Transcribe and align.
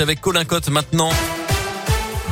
Avec 0.00 0.20
Colin 0.20 0.44
Cotte 0.44 0.68
maintenant. 0.70 1.10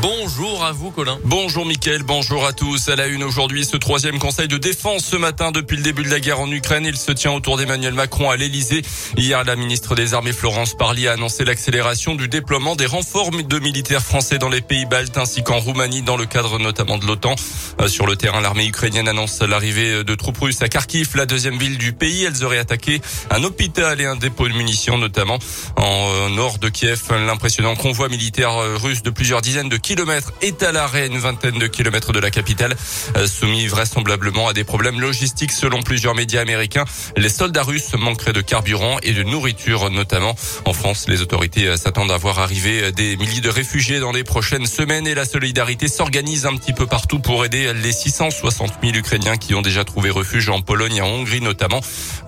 Bonjour 0.00 0.64
à 0.64 0.70
vous, 0.70 0.92
Colin. 0.92 1.18
Bonjour, 1.24 1.66
Mickaël. 1.66 2.04
Bonjour 2.04 2.46
à 2.46 2.52
tous. 2.52 2.88
À 2.88 2.94
la 2.94 3.08
une 3.08 3.24
aujourd'hui, 3.24 3.64
ce 3.64 3.76
troisième 3.76 4.20
conseil 4.20 4.46
de 4.46 4.56
défense 4.56 5.04
ce 5.04 5.16
matin 5.16 5.50
depuis 5.50 5.76
le 5.76 5.82
début 5.82 6.04
de 6.04 6.10
la 6.10 6.20
guerre 6.20 6.38
en 6.38 6.48
Ukraine. 6.52 6.84
Il 6.84 6.96
se 6.96 7.10
tient 7.10 7.32
autour 7.32 7.56
d'Emmanuel 7.56 7.94
Macron 7.94 8.30
à 8.30 8.36
l'Elysée. 8.36 8.82
Hier, 9.16 9.42
la 9.42 9.56
ministre 9.56 9.96
des 9.96 10.14
Armées 10.14 10.32
Florence 10.32 10.76
Parly 10.76 11.08
a 11.08 11.14
annoncé 11.14 11.44
l'accélération 11.44 12.14
du 12.14 12.28
déploiement 12.28 12.76
des 12.76 12.86
renforts 12.86 13.32
de 13.32 13.58
militaires 13.58 14.04
français 14.04 14.38
dans 14.38 14.48
les 14.48 14.60
pays 14.60 14.86
baltes 14.86 15.18
ainsi 15.18 15.42
qu'en 15.42 15.58
Roumanie 15.58 16.02
dans 16.02 16.16
le 16.16 16.26
cadre 16.26 16.60
notamment 16.60 16.98
de 16.98 17.04
l'OTAN. 17.04 17.34
Euh, 17.80 17.88
sur 17.88 18.06
le 18.06 18.14
terrain, 18.14 18.40
l'armée 18.40 18.66
ukrainienne 18.66 19.08
annonce 19.08 19.40
l'arrivée 19.40 20.04
de 20.04 20.14
troupes 20.14 20.38
russes 20.38 20.62
à 20.62 20.68
Kharkiv, 20.68 21.16
la 21.16 21.26
deuxième 21.26 21.58
ville 21.58 21.76
du 21.76 21.92
pays. 21.92 22.22
Elles 22.22 22.44
auraient 22.44 22.58
attaqué 22.58 23.00
un 23.30 23.42
hôpital 23.42 24.00
et 24.00 24.06
un 24.06 24.16
dépôt 24.16 24.46
de 24.46 24.54
munitions 24.54 24.96
notamment 24.96 25.40
en 25.74 26.08
euh, 26.12 26.28
nord 26.28 26.58
de 26.58 26.68
Kiev. 26.68 27.02
L'impressionnant 27.10 27.74
convoi 27.74 28.08
militaire 28.08 28.56
euh, 28.58 28.76
russe 28.76 29.02
de 29.02 29.10
plusieurs 29.10 29.42
dizaines 29.42 29.68
de 29.68 29.76
kilomètres 29.88 30.32
est 30.42 30.62
à 30.62 30.70
l'arrêt 30.70 31.06
une 31.06 31.16
vingtaine 31.16 31.58
de 31.58 31.66
kilomètres 31.66 32.12
de 32.12 32.20
la 32.20 32.30
capitale, 32.30 32.76
euh, 33.16 33.26
soumis 33.26 33.68
vraisemblablement 33.68 34.46
à 34.46 34.52
des 34.52 34.62
problèmes 34.62 35.00
logistiques 35.00 35.50
selon 35.50 35.80
plusieurs 35.80 36.14
médias 36.14 36.42
américains. 36.42 36.84
Les 37.16 37.30
soldats 37.30 37.62
russes 37.62 37.94
manqueraient 37.94 38.34
de 38.34 38.42
carburant 38.42 38.98
et 39.02 39.14
de 39.14 39.22
nourriture 39.22 39.88
notamment. 39.88 40.34
En 40.66 40.74
France, 40.74 41.06
les 41.08 41.22
autorités 41.22 41.68
euh, 41.68 41.78
s'attendent 41.78 42.10
à 42.10 42.18
voir 42.18 42.38
arriver 42.38 42.82
euh, 42.82 42.90
des 42.90 43.16
milliers 43.16 43.40
de 43.40 43.48
réfugiés 43.48 43.98
dans 43.98 44.12
les 44.12 44.24
prochaines 44.24 44.66
semaines 44.66 45.06
et 45.06 45.14
la 45.14 45.24
solidarité 45.24 45.88
s'organise 45.88 46.44
un 46.44 46.54
petit 46.56 46.74
peu 46.74 46.84
partout 46.86 47.18
pour 47.18 47.46
aider 47.46 47.72
les 47.72 47.92
660 47.92 48.70
000 48.82 48.94
Ukrainiens 48.94 49.38
qui 49.38 49.54
ont 49.54 49.62
déjà 49.62 49.84
trouvé 49.84 50.10
refuge 50.10 50.50
en 50.50 50.60
Pologne 50.60 50.96
et 50.96 51.00
en 51.00 51.08
Hongrie 51.08 51.40
notamment. 51.40 51.80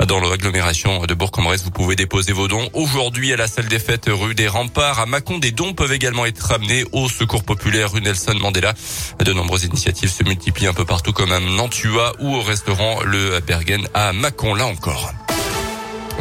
Dans 0.09 0.19
l'agglomération 0.19 1.05
de 1.05 1.13
Bourg-en-Bresse, 1.13 1.63
vous 1.65 1.71
pouvez 1.71 1.95
déposer 1.95 2.33
vos 2.33 2.49
dons 2.49 2.71
aujourd'hui 2.73 3.35
à 3.35 3.37
la 3.37 3.49
salle 3.49 3.69
des 3.69 3.79
fêtes 3.79 4.09
rue 4.09 4.35
des 4.35 4.49
Remparts. 4.49 4.99
À 4.99 5.05
Mâcon, 5.05 5.37
des 5.37 5.51
dons 5.51 5.75
peuvent 5.75 5.93
également 5.93 6.25
être 6.25 6.53
amenés 6.53 6.87
au 6.93 7.11
secours 7.11 7.45
populaire 7.51 7.93
Nelson 8.01 8.37
Mandela. 8.41 8.75
De 9.25 9.33
nombreuses 9.33 9.65
initiatives 9.65 10.09
se 10.09 10.23
multiplient 10.23 10.69
un 10.69 10.73
peu 10.73 10.85
partout 10.85 11.13
comme 11.13 11.33
à 11.33 11.41
Nantua 11.41 12.13
ou 12.21 12.37
au 12.37 12.43
restaurant 12.43 13.03
Le 13.03 13.41
Bergen 13.41 13.89
à 13.93 14.13
Mâcon, 14.13 14.55
là 14.55 14.67
encore. 14.67 15.13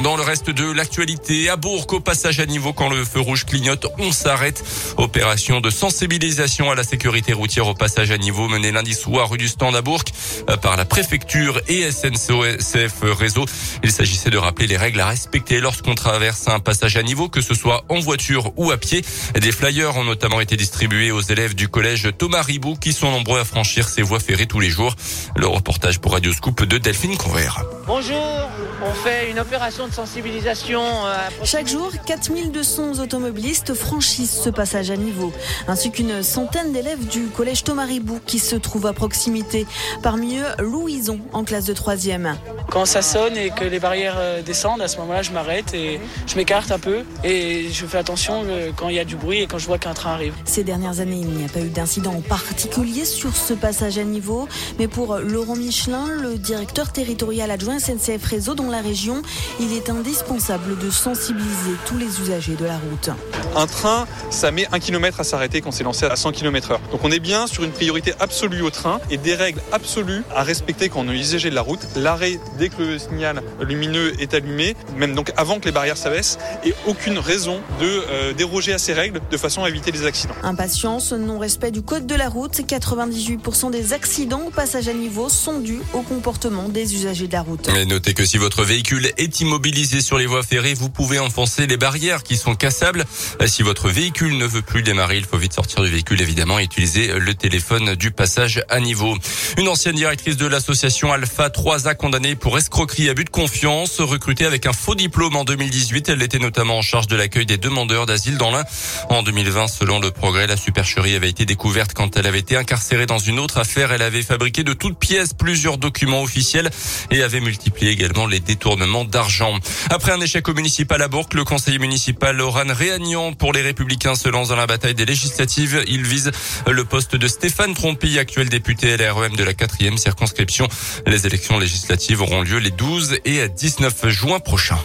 Dans 0.04 0.16
le 0.16 0.24
reste 0.24 0.50
de 0.50 0.72
l'actualité, 0.72 1.50
à 1.50 1.58
Bourg, 1.58 1.86
au 1.92 2.00
passage 2.00 2.40
à 2.40 2.46
niveau, 2.46 2.72
quand 2.72 2.90
le 2.90 3.04
feu 3.04 3.20
rouge 3.20 3.46
clignote, 3.46 3.86
on 3.98 4.14
s'arrête. 4.14 4.64
Opération 4.96 5.60
de 5.60 5.70
sensibilisation 5.70 6.72
à 6.72 6.76
la 6.76 6.86
sécurité 6.86 7.34
routière 7.34 7.68
au 7.68 7.74
passage 7.74 8.10
à 8.10 8.18
niveau 8.18 8.48
menée 8.48 8.72
lundi 8.72 8.94
soir 8.94 9.30
rue 9.30 9.38
du 9.38 9.50
Stand 9.50 9.76
à 9.76 9.82
Bourg 9.82 10.04
euh, 10.50 10.56
par 10.56 10.78
la 10.78 10.86
préfecture 10.86 11.60
et 11.68 11.92
SNCF 11.92 13.02
Réseau. 13.02 13.44
Il 13.84 13.92
s'agissait 13.92 14.30
de 14.30 14.38
rappeler 14.38 14.68
les 14.68 14.78
règles 14.78 15.02
à 15.02 15.08
respecter 15.08 15.60
lorsqu'on 15.60 15.96
traverse 15.96 16.48
un 16.48 16.60
passage 16.60 16.96
à 16.96 17.04
niveau, 17.04 17.28
que 17.28 17.42
ce 17.42 17.54
soit 17.54 17.84
en 17.90 18.00
voiture 18.00 18.54
ou 18.56 18.72
à 18.72 18.78
pied. 18.78 19.04
Des 19.36 19.52
flyers 19.52 19.98
ont 19.98 20.06
notamment 20.06 20.40
été 20.40 20.56
distribués 20.56 21.12
aux 21.12 21.22
élèves 21.22 21.56
du 21.56 21.68
collège 21.68 22.10
Thomas 22.18 22.42
Ribou 22.42 22.76
qui 22.76 22.94
sont 22.94 23.12
nombreux 23.12 23.42
à 23.42 23.46
franchir 23.46 23.90
ces 23.90 24.02
voies 24.02 24.22
ferrées 24.22 24.48
tous 24.48 24.62
les 24.62 24.70
jours. 24.70 24.96
Le 25.36 25.48
reportage 25.48 26.00
pour 26.00 26.14
Radio 26.14 26.32
Scoop 26.32 26.64
de 26.64 26.78
Delphine 26.78 27.18
Convert. 27.18 27.66
Bonjour, 27.86 28.50
on 28.82 28.94
fait 28.94 29.30
une 29.30 29.40
opération 29.40 29.89
sensibilisation. 29.92 30.82
Euh, 30.82 31.16
Chaque 31.44 31.68
jour, 31.68 31.92
4200 32.06 33.00
automobilistes 33.00 33.74
franchissent 33.74 34.42
ce 34.42 34.50
passage 34.50 34.92
à 34.92 34.98
niveau, 34.98 35.32
ainsi 35.68 35.92
qu'une 35.92 36.24
centaine 36.24 36.72
d'élèves 36.74 37.08
du 37.08 37.28
collège 37.28 37.64
Thomas 37.64 37.86
Ribou 37.86 38.20
qui 38.26 38.40
se 38.40 38.56
trouve 38.56 38.86
à 38.86 38.94
proximité. 38.94 39.66
Parmi 40.02 40.38
eux, 40.38 40.46
Louison, 40.64 41.20
en 41.34 41.44
classe 41.44 41.66
de 41.66 41.74
3e. 41.74 42.36
Quand 42.70 42.86
ça 42.86 43.02
sonne 43.02 43.36
et 43.36 43.50
que 43.50 43.64
les 43.64 43.80
barrières 43.80 44.18
euh, 44.20 44.44
descendent, 44.44 44.82
à 44.82 44.88
ce 44.88 44.98
moment-là, 44.98 45.24
je 45.24 45.32
m'arrête 45.32 45.74
et 45.74 46.00
je 46.28 46.36
m'écarte 46.36 46.72
un 46.72 46.78
peu 46.78 47.04
et 47.24 47.68
je 47.72 47.86
fais 47.88 47.98
attention 47.98 48.44
euh, 48.46 48.70
quand 48.76 48.90
il 48.90 48.96
y 48.96 49.00
a 49.00 49.06
du 49.06 49.16
bruit 49.16 49.42
et 49.42 49.48
quand 49.48 49.58
je 49.58 49.66
vois 49.66 49.80
qu'un 49.80 49.96
train 49.96 50.12
arrive. 50.12 50.34
Ces 50.46 50.64
dernières 50.64 51.00
années, 51.00 51.18
il 51.20 51.30
n'y 51.30 51.46
a 51.46 51.48
pas 51.48 51.62
eu 51.62 51.70
d'incident 51.70 52.14
en 52.14 52.22
particulier 52.22 53.06
sur 53.06 53.36
ce 53.36 53.54
passage 53.54 53.98
à 53.98 54.04
niveau, 54.04 54.48
mais 54.78 54.88
pour 54.88 55.18
Laurent 55.18 55.56
Michelin, 55.56 56.06
le 56.10 56.38
directeur 56.38 56.92
territorial 56.92 57.50
adjoint 57.50 57.80
SNCF 57.80 58.24
Réseau 58.24 58.54
dans 58.54 58.70
la 58.70 58.82
région, 58.82 59.24
il 59.60 59.74
est 59.74 59.90
indispensable 59.90 60.78
de 60.78 60.92
sensibiliser 60.92 61.74
tous 61.88 61.98
les 61.98 62.22
usagers 62.22 62.56
de 62.56 62.66
la 62.66 62.78
route. 62.78 63.10
Un 63.56 63.66
train, 63.66 64.06
ça 64.30 64.52
met 64.52 64.68
un 64.72 64.80
kilomètre 64.80 65.20
à 65.20 65.24
s'arrêter 65.24 65.62
quand 65.62 65.72
c'est 65.72 65.84
lancé 65.84 66.06
à 66.06 66.16
100 66.16 66.34
km 66.34 66.72
heure. 66.72 66.82
Donc 66.92 67.04
on 67.04 67.12
est 67.12 67.20
bien 67.20 67.48
sur 67.48 67.64
une 67.64 67.72
priorité 67.72 68.14
absolue 68.20 68.62
au 68.62 68.70
train 68.70 69.00
et 69.10 69.18
des 69.18 69.34
règles 69.34 69.62
absolues 69.72 70.24
à 70.36 70.44
respecter 70.44 70.90
quand 70.90 71.00
on 71.00 71.10
est 71.10 71.16
usager 71.16 71.50
de 71.50 71.56
la 71.56 71.62
route. 71.62 71.82
L'arrêt 71.96 72.40
dès 72.60 72.70
que 72.70 72.84
le 72.84 73.00
signal 73.00 73.42
lumineux 73.62 74.14
est 74.22 74.34
allumé, 74.34 74.76
même 74.98 75.16
donc 75.16 75.32
avant 75.38 75.60
que 75.60 75.66
les 75.66 75.72
barrières 75.72 75.98
s'abaissent, 75.98 76.38
et 76.66 76.74
aucune 76.86 77.18
raison 77.18 77.62
de 77.80 77.86
euh, 77.86 78.34
déroger 78.34 78.74
à 78.74 78.78
ces 78.78 78.94
règles 78.94 79.22
de 79.32 79.38
façon 79.38 79.64
à 79.64 79.70
éviter 79.70 79.92
les 79.92 80.06
accidents. 80.06 80.36
Impatience, 80.44 81.14
non-respect 81.14 81.72
du 81.72 81.82
code 81.82 82.06
de 82.06 82.16
la 82.16 82.30
route, 82.30 82.60
98% 82.60 83.72
des 83.72 83.94
accidents 83.94 84.44
au 84.48 84.50
passage 84.52 84.88
à 84.88 84.94
niveau 84.94 85.30
sont 85.30 85.60
dus 85.60 85.80
au 85.94 86.02
comportement 86.02 86.70
des 86.70 86.94
usagers 86.96 87.28
de 87.28 87.34
la 87.34 87.42
route. 87.42 87.70
Mais 87.74 87.86
notez 87.86 88.14
que 88.14 88.26
si 88.26 88.38
votre 88.38 88.64
véhicule 88.64 89.10
est 89.18 89.40
immobilisé 89.40 90.02
sur 90.02 90.18
les 90.18 90.26
voies 90.26 90.44
ferrées, 90.44 90.74
vous 90.74 90.90
pouvez 90.90 91.20
enfoncer 91.20 91.66
les 91.68 91.78
barrières 91.78 92.24
qui 92.24 92.36
sont 92.36 92.56
cassables. 92.56 93.06
Si 93.48 93.64
votre 93.64 93.90
véhicule 93.90 94.38
ne 94.38 94.46
veut 94.46 94.62
plus 94.62 94.84
démarrer, 94.84 95.18
il 95.18 95.26
faut 95.26 95.38
vite 95.38 95.54
sortir 95.54 95.84
du 95.84 95.90
véhicule 95.90 96.22
évidemment 96.22 96.60
et 96.60 96.64
utiliser 96.64 97.08
le 97.18 97.34
téléphone 97.34 97.96
du 97.96 98.12
passage 98.12 98.64
à 98.70 98.80
niveau. 98.80 99.16
Une 99.58 99.68
ancienne 99.68 99.96
directrice 99.96 100.38
de 100.38 100.46
l'association 100.46 101.14
Alpha 101.14 101.48
3A 101.48 101.96
condamnée 101.96 102.36
pour 102.36 102.49
escroquerie 102.58 103.08
et 103.08 103.10
abus 103.10 103.26
de 103.26 103.30
confiance, 103.30 104.00
recrutée 104.00 104.46
avec 104.46 104.66
un 104.66 104.74
faux 104.74 104.96
diplôme 104.96 105.36
en 105.36 105.44
2018. 105.44 106.10
Elle 106.10 106.22
était 106.22 106.40
notamment 106.40 106.78
en 106.78 106.82
charge 106.82 107.08
de 107.08 107.16
l'accueil 107.16 107.46
des 107.46 107.58
demandeurs 107.58 108.06
d'asile 108.06 108.38
dans 108.38 108.52
l'Ain. 108.52 108.64
En 109.10 109.24
2020, 109.24 109.68
selon 109.68 110.00
le 110.00 110.12
progrès, 110.12 110.48
la 110.48 110.58
supercherie 110.58 111.16
avait 111.16 111.30
été 111.30 111.46
découverte 111.46 111.94
quand 111.94 112.18
elle 112.18 112.28
avait 112.28 112.40
été 112.40 112.56
incarcérée 112.56 113.06
dans 113.06 113.20
une 113.20 113.40
autre 113.40 113.58
affaire. 113.58 113.92
Elle 113.92 114.02
avait 114.02 114.24
fabriqué 114.24 114.64
de 114.64 114.74
toutes 114.74 114.98
pièces 114.98 115.34
plusieurs 115.34 115.78
documents 115.78 116.22
officiels 116.22 116.70
et 117.12 117.24
avait 117.24 117.42
multiplié 117.42 117.92
également 117.92 118.26
les 118.26 118.40
détournements 118.40 119.06
d'argent. 119.06 119.54
Après 119.90 120.12
un 120.12 120.22
échec 120.22 120.48
au 120.48 120.54
municipal 120.54 121.02
à 121.02 121.08
Bourg, 121.08 121.28
le 121.34 121.44
conseiller 121.44 121.80
municipal 121.80 122.36
Laurent 122.36 122.64
Réagnan 122.68 123.34
pour 123.34 123.54
les 123.54 123.62
Républicains 123.62 124.16
se 124.16 124.30
lance 124.30 124.50
dans 124.50 124.56
la 124.56 124.68
bataille 124.68 124.96
des 124.96 125.06
législatives. 125.06 125.84
Il 125.88 126.04
vise 126.04 126.32
le 126.68 126.86
poste 126.86 127.16
de 127.16 127.28
Stéphane 127.28 127.74
Trompi, 127.74 128.18
actuel 128.18 128.50
député 128.50 128.98
LREM 128.98 129.36
de 129.36 129.44
la 129.44 129.54
quatrième 129.54 129.98
circonscription. 129.98 130.68
Les 131.06 131.26
élections 131.28 131.60
législatives 131.60 132.22
auront 132.22 132.39
lieu 132.42 132.58
les 132.58 132.72
12 132.72 133.20
et 133.26 133.48
19 133.48 134.10
juin 134.10 134.40
prochains. 134.40 134.80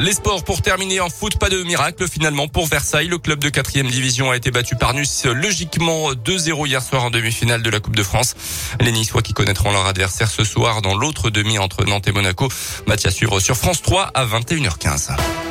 Les 0.00 0.14
sports 0.14 0.44
pour 0.44 0.62
terminer 0.62 1.00
en 1.00 1.10
foot, 1.10 1.38
pas 1.38 1.50
de 1.50 1.62
miracle 1.62 2.08
finalement 2.08 2.48
pour 2.48 2.66
Versailles. 2.66 3.08
Le 3.08 3.18
club 3.18 3.38
de 3.38 3.50
quatrième 3.50 3.86
division 3.86 4.30
a 4.30 4.36
été 4.36 4.50
battu 4.50 4.74
par 4.74 4.94
Nice 4.94 5.26
logiquement 5.26 6.12
2-0 6.12 6.66
hier 6.66 6.82
soir 6.82 7.04
en 7.04 7.10
demi-finale 7.10 7.62
de 7.62 7.68
la 7.68 7.80
Coupe 7.80 7.96
de 7.96 8.02
France. 8.02 8.34
Les 8.80 8.92
Niçois 8.92 9.20
qui 9.20 9.34
connaîtront 9.34 9.72
leur 9.72 9.86
adversaire 9.86 10.30
ce 10.30 10.42
soir 10.42 10.80
dans 10.80 10.94
l'autre 10.94 11.28
demi 11.28 11.58
entre 11.58 11.84
Nantes 11.84 12.08
et 12.08 12.12
Monaco. 12.12 12.48
Match 12.86 13.04
à 13.04 13.10
suivre 13.10 13.40
sur 13.40 13.56
France 13.56 13.82
3 13.82 14.10
à 14.14 14.24
21h15. 14.24 15.49